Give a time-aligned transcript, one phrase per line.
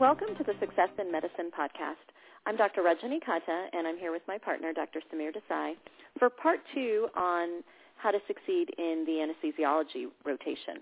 [0.00, 2.08] Welcome to the Success in Medicine podcast.
[2.46, 2.80] I'm Dr.
[2.80, 5.00] Rajani Katta, and I'm here with my partner, Dr.
[5.12, 5.74] Samir Desai,
[6.18, 7.62] for part two on
[7.98, 10.80] how to succeed in the anesthesiology rotation.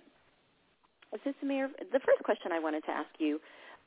[1.24, 3.41] So, Samir, the first question I wanted to ask you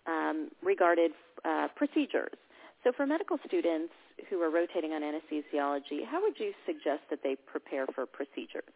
[0.06, 1.12] um, regarded
[1.46, 2.36] uh, procedures.
[2.84, 3.94] So, for medical students
[4.30, 8.76] who are rotating on anesthesiology, how would you suggest that they prepare for procedures?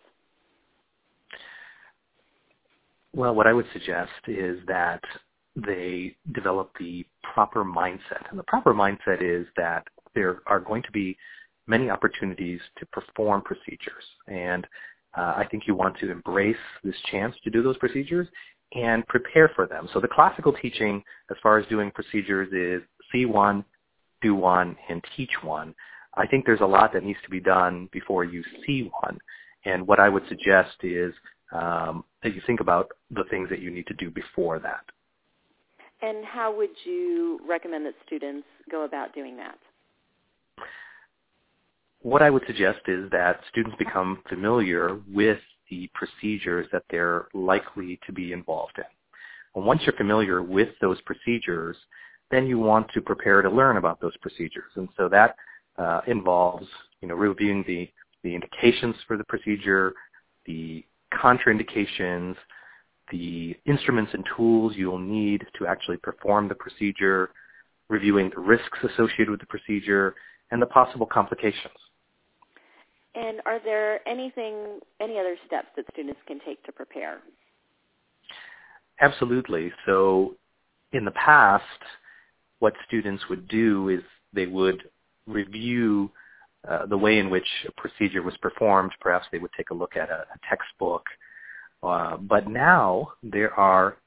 [3.14, 5.02] Well, what I would suggest is that
[5.56, 8.30] they develop the proper mindset.
[8.30, 11.18] And the proper mindset is that there are going to be
[11.68, 14.04] many opportunities to perform procedures.
[14.28, 14.68] And
[15.18, 18.28] uh, I think you want to embrace this chance to do those procedures
[18.74, 19.88] and prepare for them.
[19.94, 23.64] So the classical teaching as far as doing procedures is see one,
[24.22, 25.74] do one, and teach one.
[26.16, 29.18] I think there's a lot that needs to be done before you see one.
[29.66, 31.14] And what I would suggest is
[31.52, 34.84] um, that you think about the things that you need to do before that.
[36.02, 39.58] And how would you recommend that students go about doing that?
[42.02, 48.00] What I would suggest is that students become familiar with the procedures that they're likely
[48.06, 48.84] to be involved in.
[49.56, 51.76] And once you're familiar with those procedures,
[52.30, 54.72] then you want to prepare to learn about those procedures.
[54.76, 55.36] And so that
[55.78, 56.68] uh, involves,
[57.02, 57.90] you know, reviewing the,
[58.24, 59.94] the indications for the procedure,
[60.46, 62.36] the contraindications,
[63.16, 67.30] the instruments and tools you'll need to actually perform the procedure,
[67.88, 70.16] reviewing the risks associated with the procedure,
[70.52, 71.80] and the possible complications.
[73.16, 77.20] And are there anything, any other steps that students can take to prepare?
[79.00, 79.72] Absolutely.
[79.86, 80.36] So
[80.92, 81.64] in the past,
[82.60, 84.02] what students would do is
[84.34, 84.84] they would
[85.28, 86.12] review
[86.70, 88.92] uh, the way in which a procedure was performed.
[89.00, 91.06] Perhaps they would take a look at a, a textbook.
[91.86, 93.98] Uh, but now there are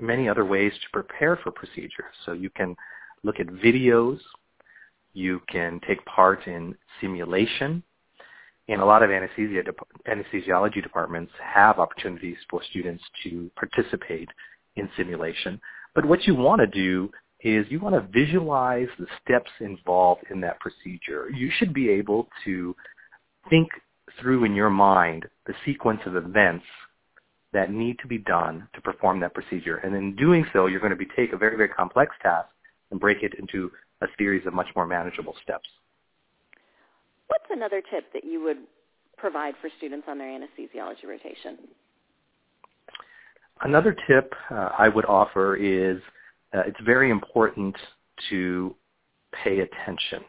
[0.00, 2.14] many other ways to prepare for procedures.
[2.24, 2.74] So you can
[3.22, 4.18] look at videos.
[5.12, 7.82] You can take part in simulation.
[8.68, 9.62] And a lot of anesthesia,
[10.08, 14.28] anesthesiology departments have opportunities for students to participate
[14.76, 15.60] in simulation.
[15.94, 17.10] But what you want to do
[17.40, 21.30] is you want to visualize the steps involved in that procedure.
[21.30, 22.74] You should be able to
[23.48, 23.68] think
[24.20, 26.64] through in your mind the sequence of events
[27.56, 29.78] that need to be done to perform that procedure.
[29.78, 32.48] And in doing so, you're going to be take a very, very complex task
[32.90, 33.72] and break it into
[34.02, 35.66] a series of much more manageable steps.
[37.28, 38.58] What's another tip that you would
[39.16, 41.56] provide for students on their anesthesiology rotation?
[43.62, 46.02] Another tip uh, I would offer is
[46.54, 47.74] uh, it's very important
[48.28, 48.76] to
[49.32, 50.22] pay attention.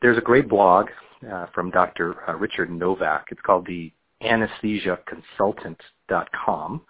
[0.00, 0.86] There's a great blog
[1.28, 2.14] uh, from Dr.
[2.28, 3.26] Uh, Richard Novak.
[3.32, 6.82] It's called the anesthesiaconsultant.com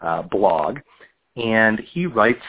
[0.00, 0.78] uh, blog,
[1.36, 2.42] and he writes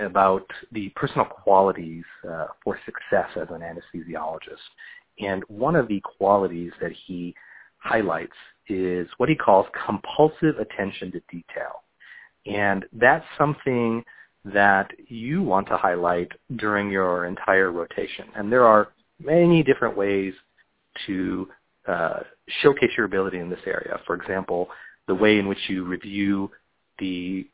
[0.00, 4.58] about the personal qualities uh, for success as an anesthesiologist.
[5.18, 7.34] And one of the qualities that he
[7.78, 8.36] highlights
[8.68, 11.82] is what he calls compulsive attention to detail.
[12.46, 14.02] And that's something
[14.44, 18.26] that you want to highlight during your entire rotation.
[18.34, 18.88] And there are
[19.22, 20.32] many different ways
[21.06, 21.48] to
[21.86, 22.20] uh,
[22.62, 23.98] showcase your ability in this area.
[24.06, 24.68] For example,
[25.08, 26.50] the way in which you review
[26.98, 27.46] the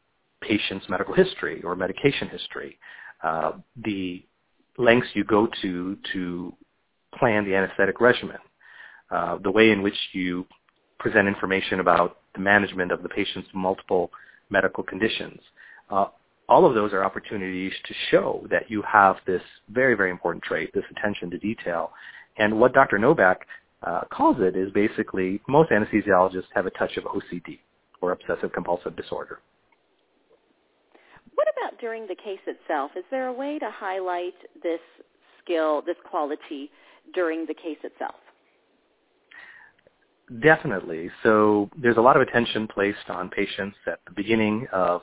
[0.43, 2.79] patient's medical history or medication history,
[3.23, 3.53] uh,
[3.85, 4.25] the
[4.79, 6.53] lengths you go to to
[7.19, 8.39] plan the anesthetic regimen,
[9.11, 10.45] uh, the way in which you
[10.99, 14.11] present information about the management of the patient's multiple
[14.51, 15.41] medical conditions.
[15.91, 16.07] Uh,
[16.49, 20.71] all of those are opportunities to show that you have this very, very important trait,
[20.75, 21.91] this attention to detail.
[22.39, 22.99] And what Dr.
[22.99, 23.47] Novak
[23.83, 27.59] uh, calls it is basically most anesthesiologists have a touch of OCD
[28.01, 29.41] or obsessive compulsive disorder.
[31.35, 32.93] What about during the case itself?
[32.97, 34.81] Is there a way to highlight this
[35.43, 36.71] skill, this quality
[37.15, 38.15] during the case itself?
[40.41, 41.11] Definitely.
[41.23, 45.03] So there's a lot of attention placed on patients at the beginning of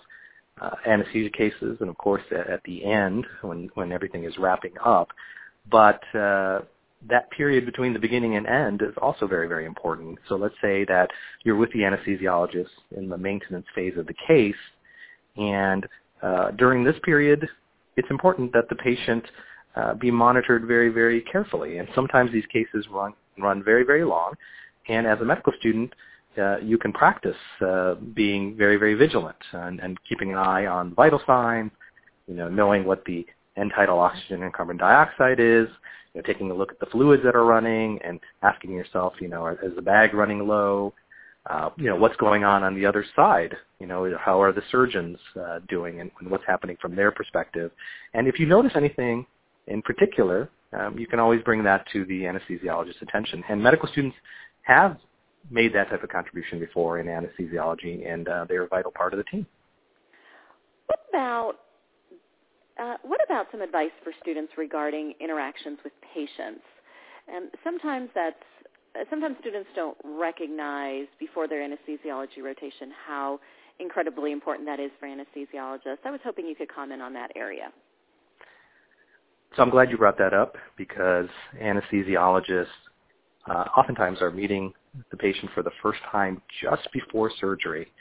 [0.59, 4.73] uh, anesthesia cases, and of course at, at the end when when everything is wrapping
[4.83, 5.09] up.
[5.71, 6.61] But uh,
[7.09, 10.19] that period between the beginning and end is also very very important.
[10.29, 11.09] So let's say that
[11.43, 14.55] you're with the anesthesiologist in the maintenance phase of the case,
[15.37, 15.85] and
[16.21, 17.47] uh, during this period,
[17.97, 19.23] it's important that the patient
[19.75, 21.77] uh, be monitored very very carefully.
[21.77, 24.33] And sometimes these cases run run very very long,
[24.87, 25.93] and as a medical student,
[26.37, 30.93] uh, you can practice uh, being very, very vigilant and, and keeping an eye on
[30.95, 31.71] vital signs,
[32.27, 35.67] you know, knowing what the end tidal oxygen and carbon dioxide is,
[36.13, 39.27] you know, taking a look at the fluids that are running and asking yourself, you
[39.27, 40.93] know, is the bag running low?
[41.49, 43.55] uh, you know, what's going on on the other side.
[43.79, 47.71] You know, how are the surgeons uh, doing and, and what's happening from their perspective.
[48.13, 49.25] And if you notice anything
[49.67, 53.43] in particular, um, you can always bring that to the anesthesiologist's attention.
[53.49, 54.15] And medical students
[54.61, 54.97] have
[55.51, 59.17] made that type of contribution before in anesthesiology, and uh, they're a vital part of
[59.17, 59.45] the team.
[60.87, 61.59] What about
[62.81, 66.63] uh, what about some advice for students regarding interactions with patients?
[67.33, 68.35] Um, sometimes that's
[69.09, 73.39] sometimes students don't recognize before their anesthesiology rotation how
[73.79, 76.05] incredibly important that is for anesthesiologists.
[76.05, 77.71] I was hoping you could comment on that area.
[79.55, 81.27] So I'm glad you brought that up because
[81.61, 82.67] anesthesiologists
[83.47, 84.73] uh, oftentimes are meeting
[85.11, 87.91] the patient for the first time just before surgery.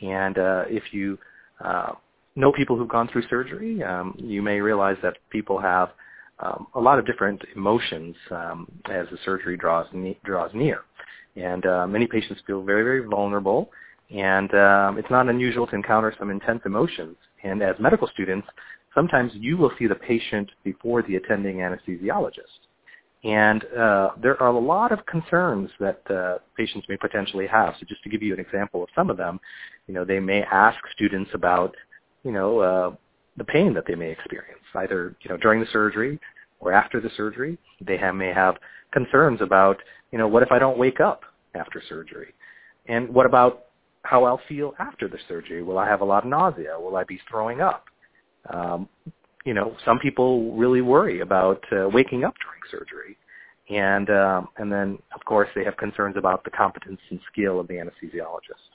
[0.00, 1.18] And uh, if you
[1.62, 1.92] uh,
[2.38, 5.90] know people who've gone through surgery, um, you may realize that people have
[6.40, 10.82] um, a lot of different emotions um, as the surgery draws ne- draws near.
[11.36, 13.70] And uh, many patients feel very, very vulnerable,
[14.10, 17.16] and um, it's not unusual to encounter some intense emotions.
[17.42, 18.48] And as medical students,
[18.94, 22.60] sometimes you will see the patient before the attending anesthesiologist.
[23.24, 27.74] And uh, there are a lot of concerns that uh, patients may potentially have.
[27.78, 29.40] So just to give you an example of some of them,
[29.86, 31.74] you know, they may ask students about,
[32.28, 32.94] you know, uh,
[33.38, 36.20] the pain that they may experience, either you know during the surgery
[36.60, 37.56] or after the surgery.
[37.80, 38.56] They have, may have
[38.92, 39.78] concerns about,
[40.12, 41.22] you know, what if I don't wake up
[41.54, 42.34] after surgery,
[42.84, 43.64] and what about
[44.02, 45.62] how I'll feel after the surgery?
[45.62, 46.78] Will I have a lot of nausea?
[46.78, 47.86] Will I be throwing up?
[48.50, 48.90] Um,
[49.46, 53.16] you know, some people really worry about uh, waking up during surgery,
[53.70, 57.68] and um, and then of course they have concerns about the competence and skill of
[57.68, 58.68] the anesthesiologist.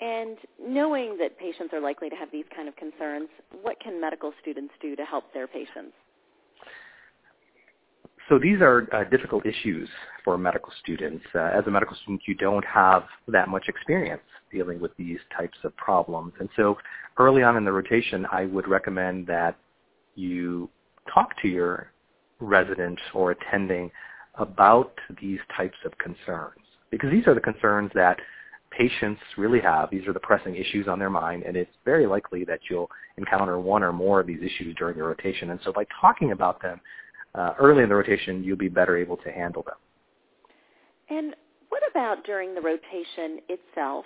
[0.00, 3.28] And knowing that patients are likely to have these kind of concerns,
[3.62, 5.92] what can medical students do to help their patients?
[8.28, 9.88] So these are uh, difficult issues
[10.24, 11.24] for medical students.
[11.34, 15.58] Uh, as a medical student, you don't have that much experience dealing with these types
[15.62, 16.32] of problems.
[16.40, 16.78] And so
[17.18, 19.56] early on in the rotation, I would recommend that
[20.14, 20.70] you
[21.12, 21.90] talk to your
[22.40, 23.90] resident or attending
[24.36, 26.60] about these types of concerns
[26.90, 28.18] because these are the concerns that
[28.76, 29.90] patients really have.
[29.90, 33.58] These are the pressing issues on their mind, and it's very likely that you'll encounter
[33.58, 35.50] one or more of these issues during your rotation.
[35.50, 36.80] And so by talking about them
[37.34, 39.74] uh, early in the rotation, you'll be better able to handle them.
[41.10, 41.34] And
[41.68, 44.04] what about during the rotation itself?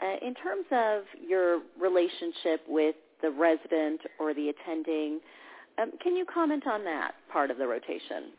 [0.00, 5.20] Uh, in terms of your relationship with the resident or the attending,
[5.80, 8.32] um, can you comment on that part of the rotation?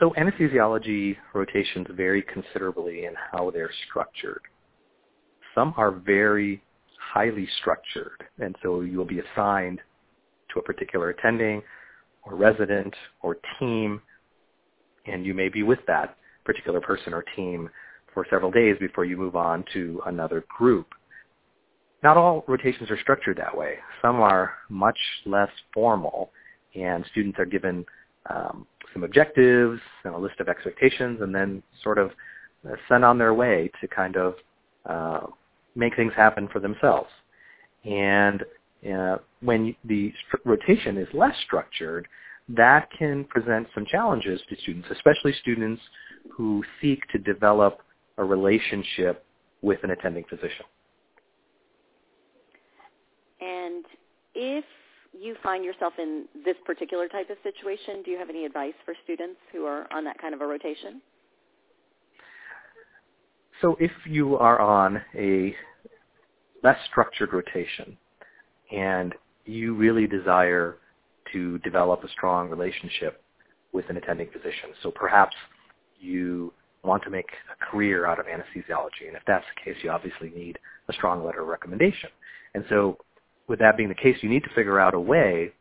[0.00, 4.40] So anesthesiology rotations vary considerably in how they're structured.
[5.54, 6.62] Some are very
[6.98, 9.80] highly structured, and so you'll be assigned
[10.54, 11.62] to a particular attending
[12.22, 14.00] or resident or team,
[15.06, 17.68] and you may be with that particular person or team
[18.14, 20.86] for several days before you move on to another group.
[22.02, 23.74] Not all rotations are structured that way.
[24.00, 26.30] Some are much less formal,
[26.74, 27.84] and students are given
[28.28, 32.10] um, some objectives and a list of expectations, and then sort of
[32.68, 34.34] uh, sent on their way to kind of
[34.86, 35.26] uh,
[35.74, 37.08] make things happen for themselves.
[37.84, 38.44] And
[38.92, 40.12] uh, when the
[40.44, 42.08] rotation is less structured,
[42.48, 45.80] that can present some challenges to students, especially students
[46.30, 47.80] who seek to develop
[48.18, 49.24] a relationship
[49.62, 50.66] with an attending physician.
[53.40, 53.84] And
[54.34, 54.64] if
[55.20, 58.94] you find yourself in this particular type of situation, do you have any advice for
[59.04, 61.02] students who are on that kind of a rotation?
[63.60, 65.54] So if you are on a
[66.62, 67.96] less structured rotation
[68.72, 70.78] and you really desire
[71.32, 73.22] to develop a strong relationship
[73.72, 75.36] with an attending physician, so perhaps
[76.00, 79.90] you want to make a career out of anesthesiology, and if that's the case, you
[79.90, 80.58] obviously need
[80.88, 82.08] a strong letter of recommendation.
[82.54, 82.96] And so
[83.50, 85.52] with that being the case, you need to figure out a way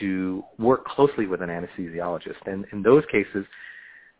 [0.00, 2.40] to work closely with an anesthesiologist.
[2.46, 3.44] And in those cases,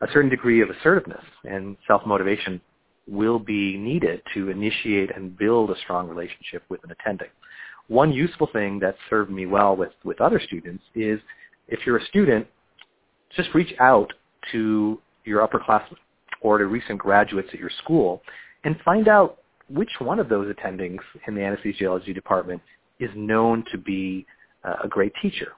[0.03, 2.61] a certain degree of assertiveness and self-motivation
[3.09, 7.29] will be needed to initiate and build a strong relationship with an attending.
[7.89, 11.19] One useful thing that served me well with, with other students is
[11.67, 12.47] if you're a student,
[13.35, 14.13] just reach out
[14.53, 15.97] to your upperclassmen
[16.43, 18.23] or to recent graduates at your school
[18.65, 19.39] and find out
[19.71, 22.61] which one of those attendings in the anesthesiology department
[23.05, 24.27] is known to be
[24.65, 25.53] uh, a great teacher?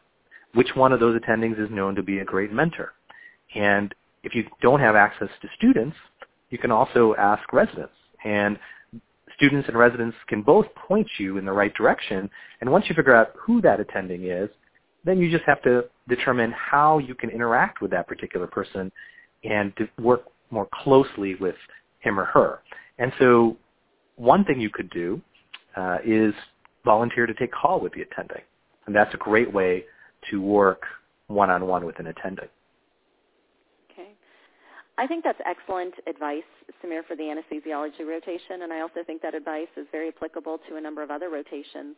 [0.54, 2.92] Which one of those attendings is known to be a great mentor?
[3.54, 5.96] And if you don't have access to students,
[6.50, 7.92] you can also ask residents.
[8.24, 8.58] And
[9.36, 12.28] students and residents can both point you in the right direction.
[12.60, 14.48] And once you figure out who that attending is,
[15.04, 18.90] then you just have to determine how you can interact with that particular person
[19.44, 21.54] and work more closely with
[22.00, 22.60] him or her.
[22.98, 23.56] And so
[24.16, 25.20] one thing you could do
[25.76, 26.34] uh, is
[26.86, 28.40] volunteer to take call with the attending.
[28.86, 29.84] And that's a great way
[30.30, 30.82] to work
[31.26, 32.48] one-on-one with an attending.
[33.90, 34.12] Okay.
[34.96, 36.48] I think that's excellent advice,
[36.82, 40.76] Samir, for the anesthesiology rotation, and I also think that advice is very applicable to
[40.76, 41.96] a number of other rotations.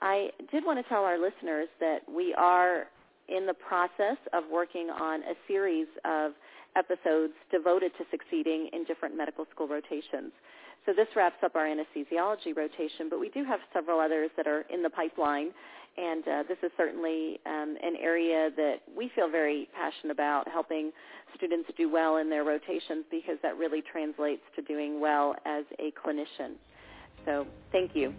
[0.00, 2.84] I did want to tell our listeners that we are
[3.28, 6.32] in the process of working on a series of
[6.76, 10.32] episodes devoted to succeeding in different medical school rotations.
[10.86, 14.62] So this wraps up our anesthesiology rotation, but we do have several others that are
[14.72, 15.50] in the pipeline,
[15.96, 20.90] and uh, this is certainly um, an area that we feel very passionate about, helping
[21.36, 25.92] students do well in their rotations because that really translates to doing well as a
[25.92, 26.54] clinician.
[27.24, 28.12] So thank you.